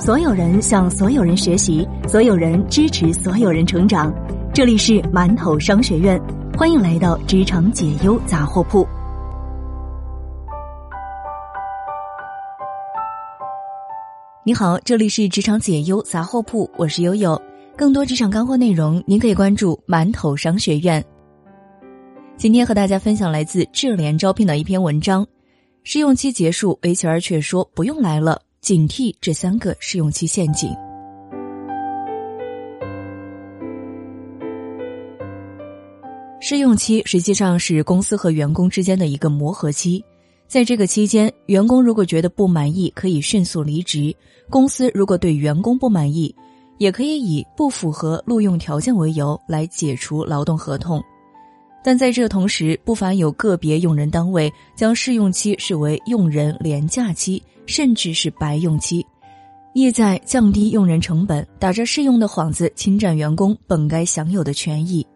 [0.00, 4.10] 所有人向所有人学习，所有人支持所有人成长。
[4.50, 6.18] 这里是馒头商学院，
[6.56, 8.88] 欢迎来到职场解忧杂货铺。
[14.42, 17.38] 你好，这里是职场解忧杂货铺，我是悠悠。
[17.76, 21.04] 更多职场干货内容，您可以关注馒头商学院。
[22.38, 25.26] 今天和大家分享来自智联招聘的一篇文章：
[25.84, 28.40] 试用期结束，HR 却说不用来了。
[28.60, 30.70] 警惕这三个试用期陷阱。
[36.42, 40.04] 试用期实际上是公司和员工之间的一个磨合期，
[40.46, 44.14] 在这个期间，员工如果觉得不满意，可以迅速离职；
[44.50, 46.34] 公司如果对员工不满意，
[46.76, 51.02] 也可以以不符合录用条件为由来解除劳动合同。
[51.82, 57.42] 但在这同时，不乏有个别用人单位将试用期视为用人廉价期。
[57.70, 59.06] 甚至是白用期，
[59.74, 65.06] 意在降低用人成本，打着试用的幌子侵占员工本该享有的权益。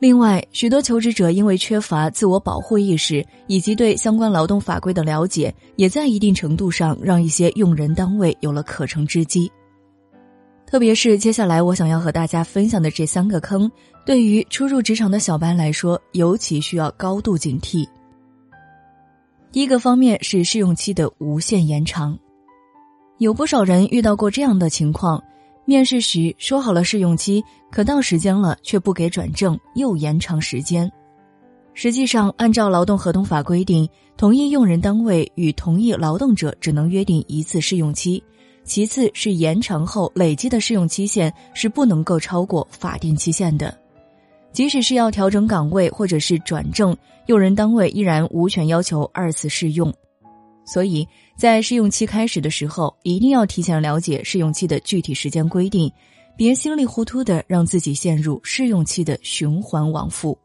[0.00, 9.50] 另外，许多求职者因为缺乏自我保护意识以及对相关劳动法规的了解，也在一定程度上让一些用人单位有了可乘之机。
[10.66, 13.70] 特别是接下来我想要和大家分享的这三个坑，
[14.06, 17.86] 对于初入职场的小白来说，尤其需要高度警惕。
[19.50, 22.16] 第一个方面是试用期的无限延长，
[23.16, 25.22] 有不少人遇到过这样的情况：
[25.64, 30.90] 面试时说好了试用期，可到时间了却不给转正，又延长时间。
[31.72, 33.88] 实际上，按照劳动合同法规定，
[34.18, 38.22] 同一用人单位与同一劳动者只能约定一次试用期，
[38.64, 43.74] 其次是延长后累积的试用期限是不能够超过法定期限的。
[44.58, 49.94] 即使是要调整岗位或者是转正，用人单位依然无权要求二次试用。
[50.66, 51.06] 所以
[51.36, 55.88] 在试用期开始的时候，一定要提前了解试用期的具体时间规定，
[56.36, 60.36] 别稀里糊涂的让自己陷入试用期的循环往复。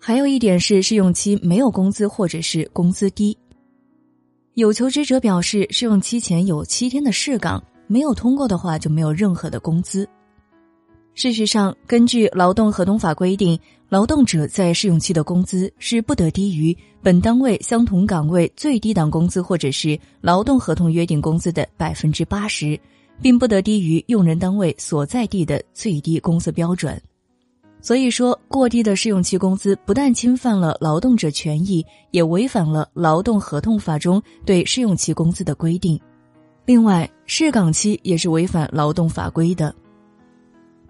[0.00, 3.38] 还有一点是试用期没有工资或者是工资低。
[4.54, 10.08] 有求职者表示，试用期前有七天的试岗，没有通过的话就没有任何的工资。
[11.14, 22.78] 事实上，根据劳动合同法规定，劳动者在试用期的工资是不得低于本单位相同岗位最低档工资或者是劳动合同约定工资的百分之八十，
[23.20, 26.98] 并不得低于用人单位所在地的最低工资标准。
[27.82, 36.00] 所以说，过低的试用期工资不但侵犯了劳动者权益，也违反了劳动合同法中对试用期工资的规定。
[36.64, 39.74] 另外，试岗期也是违反劳动法规的。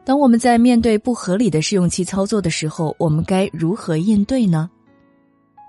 [0.05, 4.69] 当我们在面对不合理的试用期操作的时候，我们该如何应对呢？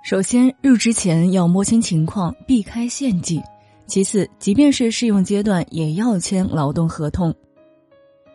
[0.04, 3.40] 首先，入职前要摸清情况，避开陷阱；
[3.86, 7.34] 其次，即便是试用阶段，也要签劳动合同。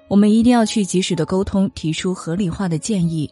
[0.09, 3.29] 我们一定要去及时的沟通，提出合理化的建议。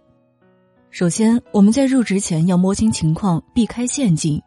[0.91, 4.43] 首先，我们在入职前要摸清情况，避开陷阱。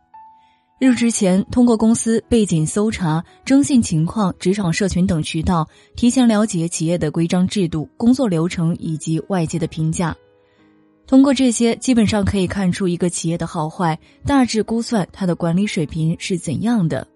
[0.79, 10.15] 入职前，通过公司背景搜查、征信情况、职场社群等渠道，提前了解企业的规章制度、工作流程以及外界的评价。
[11.07, 17.07] 通过这些，基本上可以看出一个企业的好坏，大致估算它的管理水平是怎样的。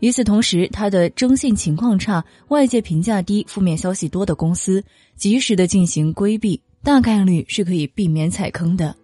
[0.00, 4.84] 与此同时，它的征信情况差、外界评价低、负面消息多的公司，
[5.16, 8.94] 及时的进行规避，大概率是可以避免踩坑的。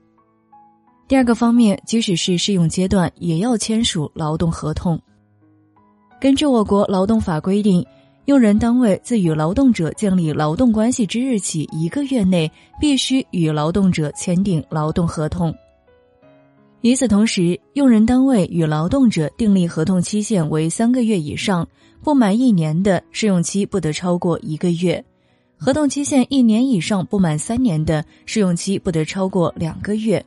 [1.08, 5.00] 第二个方面，即使是试用阶段，也要签署劳动合同。
[6.20, 7.86] 根据我国劳动法规定，
[8.24, 12.50] 用人单位自与劳动者建立劳动关系之日起一个月内，
[12.80, 15.54] 必须与劳动者签订劳动合同。
[16.80, 21.68] 与此同时，用人单位与劳动者订立合同期限为三个月以上，
[22.02, 25.00] 不满一年的试用期不得超过一个月；
[25.56, 30.24] 合同期限一年以上不满三年的试用期不得超过两个月。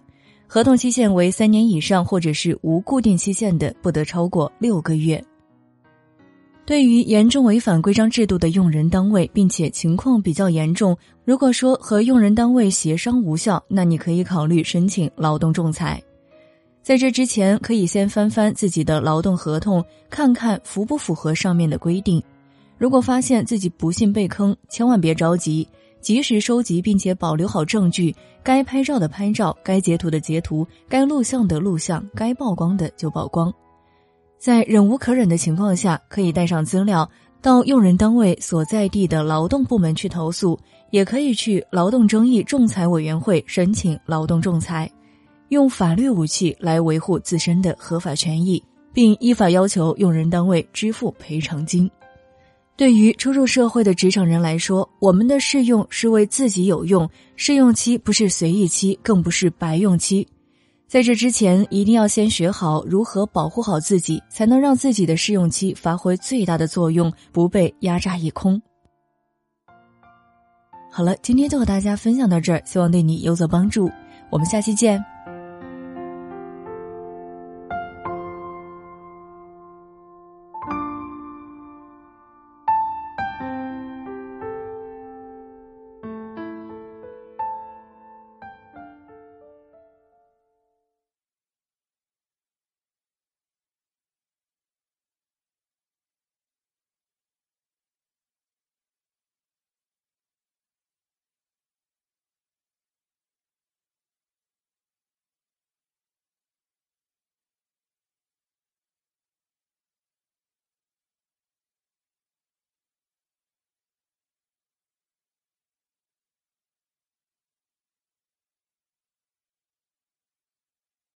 [0.51, 5.23] 合同期限为三年以上或者是无固定期限的，不得超过六个月。
[6.65, 16.01] 对于严重违反规章制度的用人单位，并且情况比较严重，如果说和用人单位协商无效，那你可以考虑申请劳动仲裁。
[16.81, 22.19] 在这之前，可以先翻翻自己的劳动合同，看看符不符合上面的规定。
[22.79, 25.67] 如果发现自己不幸被坑，千万别着急。
[26.01, 33.53] 及时收集并且保留好证据，该拍照的拍照，该截图的截图，该录像的录像，该曝光的就曝光。
[34.37, 37.09] 在忍无可忍的情况下，可以带上资料
[37.41, 40.57] 到用人单位所在地的劳动部门去投诉，
[40.91, 44.89] 也可以去劳动争议仲裁委员会申请劳动仲裁，
[45.49, 48.63] 用法律武器来维护自身的合法权益，
[48.93, 51.89] 并依法要求用人单位支付赔偿金。
[52.79, 60.25] 对于初入社会的职场人来说，我们的试用是为自己有用，试用期不是随意期，更不是白用期。
[60.87, 68.61] 在这之前，一定要先学好如何保护好自己，才能让自己的试用期发挥最大的作用，不被压榨一空。
[70.89, 73.91] 好了，今天就和大家分享到这儿，希望对你有所帮助。
[74.29, 75.03] 我们下期见。